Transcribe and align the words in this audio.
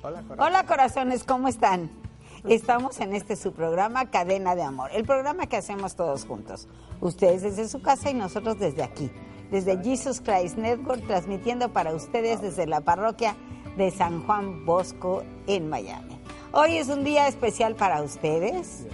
Hola, 0.00 0.64
corazones, 0.64 1.24
¿cómo 1.24 1.48
están? 1.48 1.90
Estamos 2.48 3.00
en 3.00 3.14
este 3.14 3.34
su 3.34 3.52
programa 3.52 4.10
Cadena 4.10 4.54
de 4.54 4.62
Amor, 4.62 4.90
el 4.92 5.04
programa 5.04 5.46
que 5.46 5.56
hacemos 5.56 5.96
todos 5.96 6.24
juntos. 6.24 6.68
Ustedes 7.00 7.42
desde 7.42 7.68
su 7.68 7.82
casa 7.82 8.08
y 8.08 8.14
nosotros 8.14 8.60
desde 8.60 8.84
aquí, 8.84 9.10
desde 9.50 9.82
Jesus 9.82 10.20
Christ 10.20 10.56
Network, 10.56 11.04
transmitiendo 11.08 11.72
para 11.72 11.92
ustedes 11.92 12.40
desde 12.40 12.68
la 12.68 12.80
parroquia 12.80 13.34
de 13.76 13.90
San 13.90 14.24
Juan 14.24 14.64
Bosco 14.64 15.24
en 15.48 15.68
Miami. 15.68 16.16
Hoy 16.52 16.76
es 16.76 16.88
un 16.88 17.02
día 17.02 17.26
especial 17.26 17.74
para 17.74 18.00
ustedes. 18.00 18.86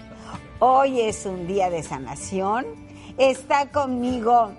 Hoy 0.58 1.02
es 1.02 1.26
un 1.26 1.46
día 1.46 1.68
de 1.68 1.82
sanación. 1.82 2.64
Está 3.18 3.70
conmigo 3.70 4.52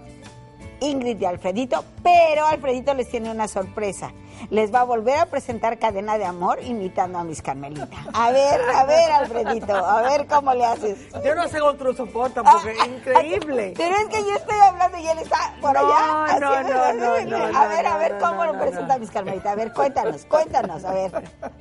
Ingrid 0.80 1.20
y 1.20 1.26
Alfredito, 1.26 1.84
pero 2.04 2.46
Alfredito 2.46 2.94
les 2.94 3.10
tiene 3.10 3.32
una 3.32 3.48
sorpresa. 3.48 4.14
Les 4.50 4.74
va 4.74 4.82
a 4.82 4.84
volver 4.84 5.20
a 5.20 5.26
presentar 5.26 5.78
Cadena 5.80 6.18
de 6.18 6.26
Amor 6.26 6.60
imitando 6.64 7.20
a 7.20 7.24
mis 7.24 7.42
Carmelita. 7.42 7.88
A 8.14 8.32
ver, 8.32 8.62
a 8.76 8.86
ver, 8.86 9.12
Alfredito, 9.12 9.76
a 9.76 10.02
ver 10.04 10.28
cómo 10.28 10.54
le 10.54 10.66
haces. 10.66 10.98
Yo 11.24 11.36
no 11.36 11.48
sé 11.48 11.60
lo 11.60 11.94
soportas 11.96 12.44
porque 12.44 12.72
es 12.72 12.86
increíble. 12.88 13.74
Pero 13.76 13.96
es 13.96 14.06
que 14.08 14.22
yo 14.24 14.36
estoy 14.36 14.58
hablando 14.60 14.98
y 14.98 15.08
él 15.08 15.20
está 15.20 15.56
por 15.62 15.74
No, 15.74 15.80
allá. 15.80 16.40
no, 16.40 16.64
no, 16.64 16.94
no, 16.94 17.22
no, 17.52 17.58
A 17.60 17.68
ver, 17.68 17.86
a 17.88 17.98
ver 17.98 18.14
no, 18.16 18.20
cómo 18.20 18.36
no, 18.36 18.46
lo 18.46 18.54
no, 18.54 18.60
presenta 18.60 18.88
no. 18.88 18.94
a 18.94 18.98
mis 18.98 19.12
Carmelita. 19.12 19.52
A 19.52 19.56
ver, 19.56 19.74
cuéntanos, 19.74 20.26
cuéntanos, 20.26 20.84
a 20.86 20.92
ver. 20.94 21.12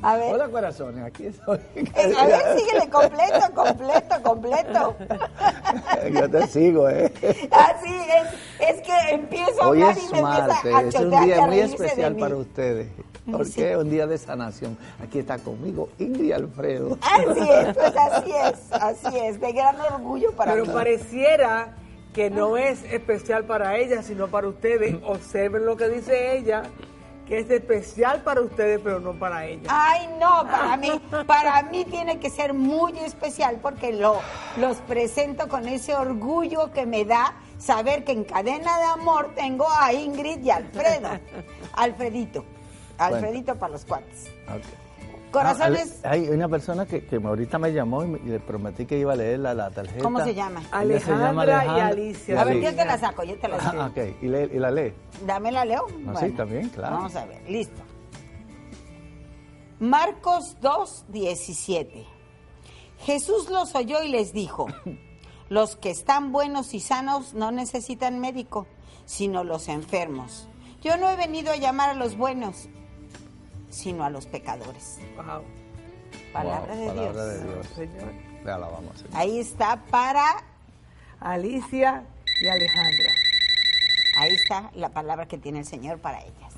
A 0.03 0.17
ver. 0.17 0.35
Hola, 0.35 0.49
corazones, 0.49 1.05
aquí 1.05 1.27
estoy. 1.27 1.59
Eh, 1.75 2.15
A 2.19 2.27
ver, 2.27 2.59
síguele 2.59 2.91
completo, 2.91 3.55
completo, 3.55 4.23
completo. 4.23 4.97
Yo 6.13 6.31
te 6.31 6.47
sigo, 6.49 6.89
¿eh? 6.89 7.13
Así 7.51 7.95
es, 7.95 8.69
es 8.71 8.81
que 8.83 9.15
empiezo 9.15 9.63
a 9.63 9.69
Hoy 9.69 9.83
hablar 9.83 9.97
es 9.99 10.11
y 10.11 10.15
me 10.15 10.23
martes, 10.23 10.75
a 10.75 10.83
es 10.83 10.95
un 10.97 11.11
día 11.11 11.47
muy 11.47 11.61
especial 11.61 12.17
para 12.17 12.37
ustedes. 12.37 12.89
¿Por 13.31 13.47
Sí. 13.47 13.55
qué? 13.63 13.77
Un 13.77 13.89
día 13.89 14.07
de 14.07 14.19
sanación. 14.19 14.77
Aquí 15.03 15.19
está 15.21 15.39
conmigo 15.39 15.89
Ingrid 15.99 16.33
Alfredo. 16.33 16.99
Así 17.01 17.49
es, 17.51 17.75
pues 17.75 17.95
así 17.97 18.31
es, 18.31 18.73
así 18.73 19.17
es, 19.19 19.41
de 19.41 19.53
gran 19.53 19.77
orgullo 19.81 20.33
para 20.33 20.53
Pero 20.53 20.67
mí. 20.67 20.73
pareciera 20.73 21.75
que 22.13 22.29
no 22.31 22.57
es 22.59 22.85
especial 22.85 23.45
para 23.45 23.77
ella, 23.79 24.03
sino 24.03 24.29
para 24.29 24.47
ustedes. 24.49 24.97
Observen 25.05 25.65
lo 25.65 25.77
que 25.77 25.89
dice 25.89 26.37
ella, 26.37 26.65
que 27.27 27.39
es 27.39 27.51
especial 27.51 28.23
para 28.23 28.41
ustedes, 28.41 28.81
pero 28.83 29.01
no 29.01 29.15
para 29.15 29.47
ella. 29.47 29.69
Ay, 29.69 30.09
no, 30.21 30.45
para 30.45 30.77
mí, 30.77 31.01
para 31.27 31.63
mí 31.63 31.85
tiene 31.85 32.19
que 32.19 32.31
ser 32.31 32.53
muy 32.53 32.99
especial 32.99 33.59
porque 33.63 33.93
lo, 33.93 34.21
los 34.57 34.77
presento 34.79 35.49
con 35.49 35.67
ese 35.69 35.95
orgullo 35.95 36.71
que 36.73 36.87
me 36.87 37.05
da 37.05 37.35
saber 37.59 38.05
que 38.05 38.13
en 38.13 38.25
cadena 38.25 38.79
de 38.79 38.85
amor 38.85 39.33
tengo 39.35 39.67
a 39.71 39.93
Ingrid 39.93 40.45
y 40.45 40.51
Alfredo. 40.51 41.09
Alfredito, 41.73 42.45
Alfredito 42.99 43.57
para 43.57 43.73
los 43.73 43.85
cuates. 43.85 44.31
Ok. 44.49 44.84
Corazones, 45.35 46.01
Ah, 46.05 46.11
hay 46.13 46.29
una 46.29 46.49
persona 46.49 46.87
que, 46.87 47.05
que 47.07 47.17
ahorita 47.17 47.59
me 47.59 47.73
llamó 47.73 48.05
y, 48.05 48.07
me- 48.09 48.19
y 48.19 48.27
le 48.29 48.41
prometí 48.41 48.87
que 48.87 48.99
iba 48.99 49.13
a 49.13 49.17
leer 49.17 49.41
la, 49.41 49.53
la 49.55 49.71
tarjeta. 49.71 50.03
¿cómo 50.03 50.23
se 50.25 50.35
llama? 50.35 50.61
Ella 50.83 51.01
se 51.01 51.11
llama 51.11 51.43
Alejandra 51.43 51.65
y. 51.67 51.81
Alicia. 51.81 52.41
A 52.41 52.45
ver, 52.45 52.61
yo 52.61 52.75
te 52.75 52.85
la 52.85 52.99
saco, 52.99 53.25
yo 53.25 53.39
te 53.39 53.49
la 53.49 53.61
saco. 53.61 53.81
Ah, 53.81 53.87
ok. 53.87 53.99
¿Y, 54.23 54.27
y 54.27 54.59
la 54.59 54.71
lee? 54.71 54.93
Dame 55.27 55.51
la 55.53 55.65
leo. 55.65 55.87
Ah, 56.09 56.15
sí, 56.21 56.31
también, 56.31 56.69
claro. 56.71 56.97
Vamos 56.97 57.17
a 57.17 57.25
ver, 57.27 57.43
listo. 57.49 57.83
Marcos 59.81 60.57
2, 60.61 61.07
17. 61.09 62.07
Jesús 63.01 63.51
los 63.51 63.75
oyó 63.75 64.03
y 64.03 64.09
les 64.09 64.33
dijo, 64.33 64.67
los 65.49 65.77
que 65.77 65.91
están 65.91 66.33
buenos 66.33 66.75
y 66.75 66.81
sanos 66.81 67.35
no 67.35 67.51
necesitan 67.51 68.21
médico, 68.21 68.67
sino 69.05 69.45
los 69.45 69.69
enfermos. 69.69 70.49
Yo 70.81 70.97
no 70.97 71.11
he 71.11 71.17
venido 71.17 71.53
a 71.53 71.57
llamar 71.57 71.91
a 71.91 71.95
los 71.95 72.17
buenos, 72.17 72.69
sino 73.75 74.05
a 74.05 74.11
los 74.11 74.27
pecadores. 74.27 74.99
Wow, 75.17 75.43
Palabra, 76.33 76.73
Wow, 76.75 76.81
de, 76.81 76.87
palabra 76.87 77.27
Dios. 77.27 77.27
de 77.41 77.53
Dios. 77.53 77.67
señor. 77.69 78.13
Le 78.45 78.51
alabamos. 78.53 78.99
Señor. 78.99 79.17
Ahí 79.17 79.41
está 79.41 79.83
para, 79.91 80.25
Alicia 81.21 82.05
y 82.41 82.49
Alejandra. 82.49 83.11
ahí 84.19 84.33
está 84.35 84.71
la 84.75 84.89
palabra 84.91 85.27
que 85.27 85.39
tiene 85.39 85.61
el 85.61 85.65
Señor 85.65 85.99
para 85.99 86.21
ellas. 86.21 86.55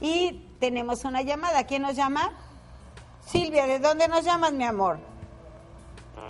Y 0.00 0.44
tenemos 0.60 1.04
una 1.04 1.22
llamada. 1.22 1.64
¿Quién 1.64 1.82
nos 1.82 1.96
llama? 1.96 2.32
Silvia, 3.26 3.66
¿de 3.66 3.78
dónde 3.78 4.08
nos 4.08 4.24
llamas, 4.24 4.52
mi 4.52 4.64
amor? 4.64 4.98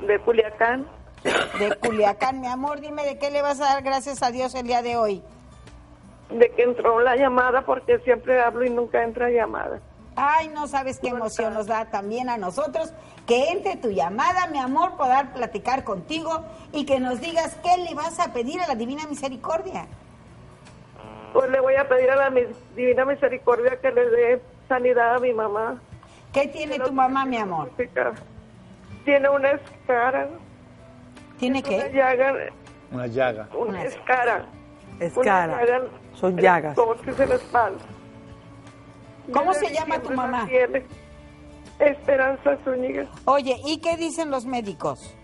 de 0.06 0.18
Culiacán. 0.20 0.86
De 1.58 1.76
Culiacán, 1.80 2.40
mi 2.40 2.46
amor, 2.46 2.80
dime 2.80 3.04
de 3.04 3.18
qué 3.18 3.30
le 3.30 3.42
vas 3.42 3.60
a 3.60 3.64
dar 3.64 3.82
gracias 3.82 4.22
a 4.22 4.30
Dios 4.30 4.54
el 4.54 4.66
día 4.66 4.82
de 4.82 4.96
hoy. 4.96 5.22
de 6.30 6.50
que 6.52 6.62
entró 6.62 7.00
la 7.00 7.16
llamada 7.16 7.62
porque 7.64 7.98
siempre 8.00 8.40
hablo 8.40 8.64
y 8.64 8.70
nunca 8.70 9.02
entra 9.02 9.28
llamada. 9.30 9.80
Ay, 10.20 10.48
no 10.48 10.66
sabes 10.66 10.98
qué 10.98 11.10
emoción 11.10 11.54
nos 11.54 11.68
da 11.68 11.84
también 11.84 12.28
a 12.28 12.36
nosotros 12.38 12.92
que 13.24 13.50
entre 13.50 13.76
tu 13.76 13.90
llamada, 13.90 14.48
mi 14.48 14.58
amor, 14.58 14.96
poder 14.96 15.28
platicar 15.32 15.84
contigo 15.84 16.44
y 16.72 16.86
que 16.86 16.98
nos 16.98 17.20
digas 17.20 17.56
qué 17.62 17.76
le 17.84 17.94
vas 17.94 18.18
a 18.18 18.32
pedir 18.32 18.60
a 18.60 18.66
la 18.66 18.74
Divina 18.74 19.06
Misericordia. 19.08 19.86
Pues 21.32 21.48
le 21.50 21.60
voy 21.60 21.76
a 21.76 21.86
pedir 21.88 22.10
a 22.10 22.16
la 22.16 22.30
Divina 22.74 23.04
Misericordia 23.04 23.78
que 23.80 23.92
le 23.92 24.10
dé 24.10 24.42
sanidad 24.68 25.14
a 25.14 25.18
mi 25.20 25.32
mamá. 25.32 25.80
¿Qué 26.32 26.48
tiene 26.48 26.80
tu 26.80 26.92
mamá, 26.92 27.24
mi 27.24 27.36
amor? 27.36 27.70
Tiene 29.04 29.28
una 29.28 29.52
escara, 29.52 30.28
¿Tiene 31.38 31.60
una 31.60 31.68
qué? 31.68 31.92
llaga, 31.94 32.34
Una 32.90 33.06
llaga. 33.06 33.48
una 33.56 33.70
Una 33.70 33.84
escara. 33.84 34.46
Es 34.98 35.16
una 35.16 35.46
llaga 35.46 35.80
Son 36.14 36.36
llagas. 36.36 36.74
tórax, 36.74 37.20
en 37.20 37.28
la 37.28 37.34
espalda. 37.36 37.84
¿Cómo 39.32 39.54
se 39.54 39.72
llama 39.72 39.98
tu 40.00 40.10
mamá? 40.10 40.46
tiene. 40.46 40.84
Esperanza 41.78 42.56
Zúñiga. 42.64 43.06
Oye, 43.24 43.56
¿y 43.64 43.78
qué 43.80 43.96
dicen 43.96 44.30
los 44.30 44.46
médicos? 44.46 45.14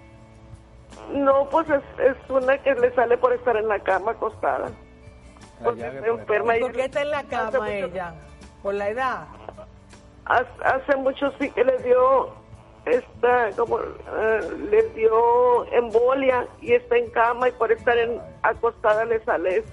No, 1.12 1.48
pues 1.50 1.66
es, 1.68 1.82
es 1.98 2.30
una 2.30 2.56
que 2.62 2.74
le 2.74 2.94
sale 2.94 3.18
por 3.18 3.32
estar 3.32 3.56
en 3.56 3.66
la 3.68 3.80
cama 3.80 4.12
acostada. 4.12 4.70
Porque 5.62 5.86
está 5.86 6.06
enferma. 6.06 6.56
y 6.56 6.60
¿Por 6.60 6.72
qué 6.72 6.84
está 6.84 7.02
en 7.02 7.10
la 7.10 7.22
cama 7.24 7.50
mucho- 7.50 7.66
ella? 7.70 8.14
¿Por 8.62 8.74
la 8.74 8.88
edad? 8.88 9.26
Hace, 10.26 10.48
hace 10.64 10.96
mucho 10.96 11.30
sí 11.38 11.50
que 11.50 11.64
le 11.64 11.76
dio 11.78 12.32
esta 12.86 13.50
como 13.56 13.78
eh, 13.80 14.40
le 14.70 14.82
dio 14.90 15.64
embolia 15.72 16.46
y 16.62 16.72
está 16.72 16.96
en 16.96 17.10
cama 17.10 17.48
y 17.48 17.52
por 17.52 17.72
estar 17.72 17.96
en, 17.98 18.20
acostada 18.42 19.04
le 19.04 19.22
sale 19.24 19.58
eso. 19.58 19.68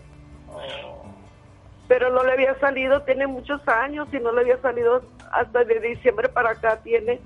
Pero 1.92 2.10
no 2.10 2.24
le 2.24 2.32
había 2.32 2.58
salido, 2.62 3.02
tiene 3.02 3.28
muchos 3.28 3.60
años 3.68 4.08
y 4.14 4.20
no 4.20 4.32
le 4.32 4.40
había 4.40 4.62
salido 4.62 5.02
hasta 5.34 5.66
de 5.66 5.78
diciembre 5.82 6.30
para 6.30 6.52
acá 6.52 6.78
tiene 6.78 7.20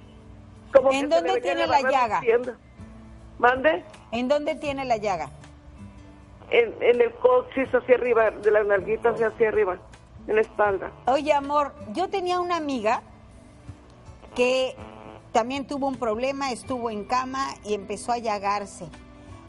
como 0.74 0.92
¿En 0.92 1.02
que 1.02 1.16
dónde 1.16 1.40
tiene 1.40 1.68
la 1.68 1.82
llaga? 1.84 2.20
Mande 3.38 3.84
¿En 4.12 4.28
dónde 4.28 4.56
tiene 4.56 4.84
la 4.84 4.98
llaga? 4.98 5.30
en, 6.50 6.74
en 6.82 7.00
el 7.00 7.14
coxis 7.14 7.68
hacia 7.76 7.94
arriba, 7.94 8.32
de 8.32 8.50
las 8.50 8.66
nalguitas 8.66 9.22
hacia 9.22 9.50
arriba, 9.50 9.78
en 10.26 10.36
la 10.36 10.42
espalda. 10.42 10.90
Oye, 11.06 11.32
amor, 11.32 11.72
yo 11.94 12.10
tenía 12.10 12.40
una 12.40 12.56
amiga 12.56 13.04
que 14.34 14.76
también 15.32 15.68
tuvo 15.68 15.88
un 15.88 15.98
problema, 15.98 16.52
estuvo 16.52 16.90
en 16.90 17.04
cama 17.04 17.50
y 17.64 17.76
empezó 17.76 18.14
a 18.14 18.18
llagarse. 18.18 18.88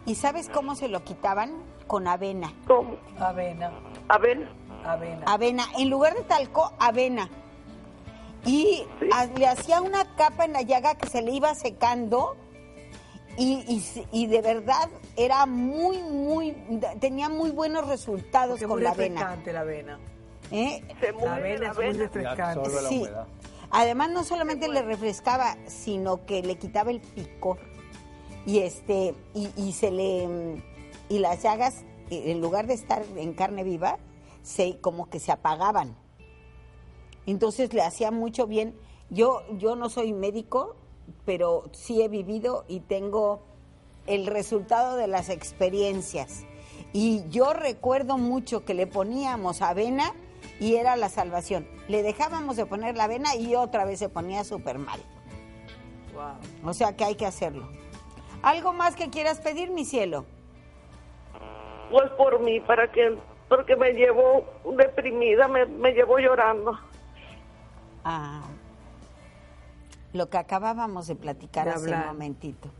¿Y 0.04 0.16
sabes 0.16 0.50
cómo 0.50 0.75
se 0.75 0.88
lo 0.88 1.04
quitaban? 1.04 1.54
Con 1.87 2.06
avena. 2.06 2.53
¿Cómo? 2.66 2.97
Avena, 3.19 3.72
A 4.09 4.19
ver, 4.19 4.47
avena. 4.92 5.22
Avena. 5.26 5.64
En 5.78 5.91
lugar 5.91 6.14
de 6.14 6.22
talco, 6.22 6.72
avena. 6.78 7.28
Y 8.44 8.84
Sí. 9.00 9.08
a- 9.12 9.26
le 9.26 9.47
hacía 9.47 9.80
una 9.80 10.04
capa 10.16 10.44
en 10.44 10.52
la 10.52 10.62
llaga 10.62 10.94
que 10.94 11.08
se 11.08 11.20
le 11.22 11.32
iba 11.32 11.54
secando 11.54 12.36
y, 13.36 13.64
y 13.69 13.80
se- 13.80 14.06
y 14.12 14.26
de 14.28 14.41
verdad 14.41 14.88
era 15.16 15.47
muy, 15.47 15.98
muy, 16.02 16.52
tenía 17.00 17.28
muy 17.28 17.50
buenos 17.50 17.86
resultados 17.88 18.60
con 18.60 18.70
muy 18.70 18.82
la 18.82 18.91
avena. 18.91 19.36
la 19.44 19.60
avena. 19.60 19.98
¿eh? 20.52 20.82
se 21.00 21.06
La 21.12 21.18
muere 21.18 21.32
avena 21.32 21.60
la 21.60 21.70
es 21.70 21.76
muy 21.76 21.84
avena. 21.86 21.98
refrescante. 22.04 22.70
La 22.82 22.88
Sí. 22.88 23.06
Además 23.70 24.10
no 24.10 24.22
solamente 24.22 24.68
le 24.68 24.80
refrescaba, 24.82 25.56
sino 25.66 26.24
que 26.24 26.41
le 26.42 26.56
quitaba 26.56 26.92
el 26.92 27.00
picor. 27.00 27.59
Y 28.47 28.60
este 28.60 29.12
y, 29.34 29.50
y 29.56 29.72
se 29.72 29.91
le 29.91 30.62
y 31.09 31.18
las 31.18 31.42
llagas 31.42 31.82
eh, 32.10 32.30
en 32.30 32.41
lugar 32.41 32.68
de 32.68 32.74
estar 32.74 33.03
en 33.16 33.32
carne 33.34 33.65
viva, 33.65 33.98
se 34.47 34.78
como 34.78 35.10
que 35.10 35.19
se 35.19 35.33
apagaban. 35.33 35.97
Entonces 37.27 37.75
le 37.75 37.83
hacía 37.83 38.13
mucho 38.13 38.47
bien. 38.47 38.78
Yo 39.10 39.43
yo 39.59 39.75
no 39.75 39.89
soy 39.91 40.13
médico, 40.13 40.77
pero 41.25 41.65
sí 41.72 42.01
he 42.01 42.09
vivido 42.09 42.65
y 42.69 42.81
tengo 42.81 43.43
el 44.07 44.27
resultado 44.27 44.97
de 44.97 45.09
las 45.09 45.31
experiencias. 45.31 46.45
Y 46.93 47.28
yo 47.28 47.54
recuerdo 47.54 48.19
mucho 48.19 48.65
que 48.65 48.75
le 48.75 48.87
poníamos 48.87 49.63
avena 49.63 50.15
y 50.60 50.77
era 50.77 50.95
la 50.95 51.09
salvación. 51.09 51.66
Le 51.89 52.04
dejábamos 52.04 52.54
de 52.57 52.66
poner 52.66 52.97
la 52.97 53.04
avena 53.04 53.34
y 53.34 53.57
otra 53.57 53.84
vez 53.84 53.99
se 53.99 54.09
ponía 54.09 54.45
súper 54.45 54.78
mal. 54.78 55.01
Wow. 56.15 56.71
O 56.71 56.72
sea 56.72 56.97
que 56.97 57.04
hay 57.04 57.16
que 57.16 57.27
hacerlo. 57.27 57.69
¿Algo 58.42 58.72
más 58.72 58.95
que 58.95 59.10
quieras 59.10 59.41
pedir, 59.41 59.71
mi 59.71 59.84
cielo? 59.84 60.25
Pues 61.91 62.09
por 62.13 62.41
mí, 62.41 62.60
para 62.60 62.91
que, 62.92 63.19
porque 63.48 63.77
me 63.77 63.93
llevo 63.93 64.45
deprimida, 64.77 65.48
me, 65.48 65.66
me 65.66 65.93
llevo 65.93 66.19
llorando. 66.19 66.78
Ah. 68.09 68.41
lo 70.13 70.31
que 70.31 70.39
acabábamos 70.39 71.09
de 71.09 71.16
platicar 71.16 71.65
De 71.65 71.72
hace 71.72 71.93
un 71.93 72.07
momentito. 72.07 72.71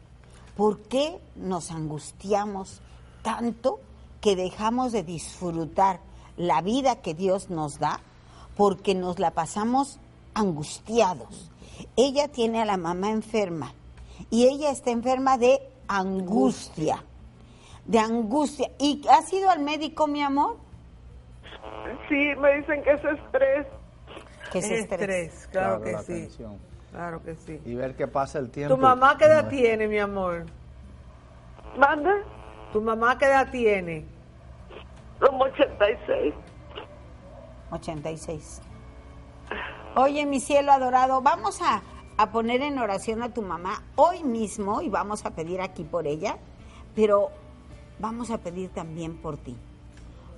¿Por 0.57 0.83
qué 0.83 1.19
nos 1.35 1.73
angustiamos 1.73 2.81
tanto 3.23 3.81
que 4.21 4.37
dejamos 4.37 4.93
de 4.93 5.03
disfrutar 5.03 6.01
la 6.37 6.63
vida 6.63 7.03
que 7.03 7.13
Dios 7.13 7.51
nos 7.51 7.81
da? 7.81 8.01
Porque 8.57 8.95
nos 8.95 9.19
la 9.19 9.33
pasamos 9.33 9.99
angustiados. 10.33 11.51
Ella 11.97 12.29
tiene 12.29 12.63
a 12.63 12.65
la 12.65 12.77
mamá 12.77 13.11
enferma 13.11 13.75
y 14.31 14.47
ella 14.47 14.71
está 14.71 14.93
enferma 14.93 15.37
de 15.39 15.61
angustia. 15.89 17.05
De 17.87 17.99
angustia. 17.99 18.69
¿Y 18.79 19.07
has 19.09 19.33
ido 19.33 19.51
al 19.51 19.61
médico, 19.61 20.07
mi 20.07 20.23
amor? 20.23 20.57
Sí, 22.09 22.35
me 22.39 22.57
dicen 22.57 22.83
que 22.83 22.93
es 22.93 23.05
estrés. 23.05 23.67
Que 24.53 24.59
es 24.59 24.65
Es 24.65 24.71
estrés. 24.83 25.01
estrés, 25.01 25.49
claro, 25.49 25.83
que 25.83 25.97
sí. 25.99 26.29
Claro 26.91 27.23
que 27.23 27.35
sí. 27.35 27.61
Y 27.65 27.75
ver 27.75 27.95
qué 27.95 28.07
pasa 28.09 28.39
el 28.39 28.51
tiempo. 28.51 28.75
¿Tu 28.75 28.81
mamá 28.81 29.17
qué 29.19 29.27
edad 29.27 29.45
No, 29.45 29.49
tiene, 29.51 29.87
mi 29.89 29.99
amor? 29.99 30.47
¿Manda? 31.77 32.13
¿Tu 32.73 32.81
mamá 32.81 33.19
qué 33.19 33.27
edad 33.27 33.51
tiene? 33.51 34.05
Como 35.21 35.45
86. 35.45 36.35
86. 37.71 38.63
Oye, 39.97 40.27
mi 40.27 40.41
cielo 40.41 40.73
adorado, 40.73 41.23
vamos 41.23 41.61
a, 41.63 41.83
a 42.17 42.31
poner 42.31 42.63
en 42.63 42.79
oración 42.79 43.23
a 43.23 43.33
tu 43.33 43.43
mamá 43.43 43.83
hoy 43.97 44.23
mismo 44.25 44.83
y 44.83 44.89
vamos 44.89 45.25
a 45.25 45.31
pedir 45.35 45.61
aquí 45.61 45.85
por 45.85 46.07
ella, 46.07 46.37
pero 46.95 47.31
vamos 47.99 48.31
a 48.31 48.39
pedir 48.39 48.71
también 48.71 49.17
por 49.17 49.37
ti, 49.37 49.57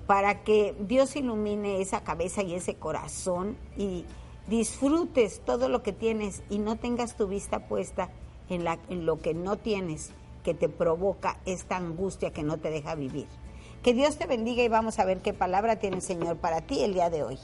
para 0.07 0.43
que 0.43 0.75
Dios 0.79 1.15
ilumine 1.15 1.81
esa 1.81 2.03
cabeza 2.03 2.41
y 2.41 2.55
ese 2.55 2.75
corazón 2.75 3.57
y 3.77 4.05
disfrutes 4.47 5.41
todo 5.45 5.69
lo 5.69 5.83
que 5.83 5.93
tienes 5.93 6.41
y 6.49 6.59
no 6.59 6.75
tengas 6.75 7.15
tu 7.15 7.27
vista 7.27 7.67
puesta 7.67 8.09
en, 8.49 8.63
la, 8.63 8.79
lo 8.89 9.19
que 9.19 9.33
no 9.33 9.57
tienes, 9.57 10.11
que 10.43 10.53
te 10.53 10.69
provoca 10.69 11.37
esta 11.45 11.77
angustia 11.77 12.31
que 12.31 12.43
no 12.43 12.57
te 12.57 12.69
deja 12.69 12.95
vivir. 12.95 13.27
Que 13.83 13.93
Dios 13.93 14.17
te 14.17 14.25
bendiga 14.25 14.63
y 14.63 14.67
vamos 14.67 14.99
a 14.99 15.05
ver 15.05 15.19
qué 15.19 15.33
palabra 15.33 15.77
tiene 15.77 15.97
el 15.97 16.01
Señor 16.01 16.37
para 16.37 16.61
ti 16.61 16.81
el 16.81 16.93
día 16.93 17.09
de 17.09 17.23
hoy. 17.23 17.37